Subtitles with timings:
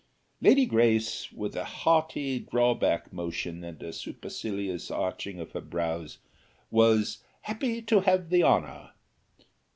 [0.41, 6.17] Lady Grace, with a haughty drawback motion, and a supercilious arching of her brows,
[6.71, 8.93] was "happy to have the honour."